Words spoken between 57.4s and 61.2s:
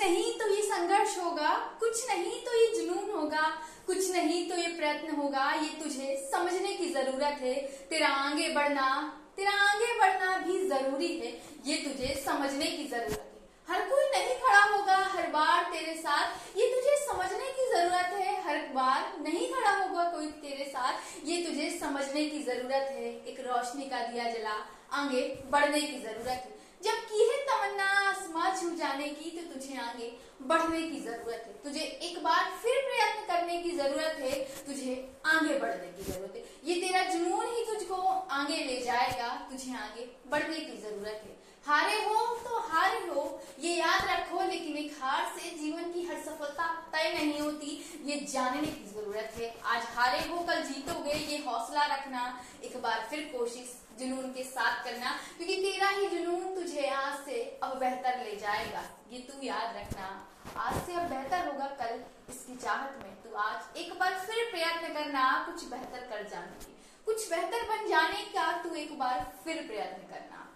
अब बेहतर ले जाएगा। ये तू याद रखना। आज से अब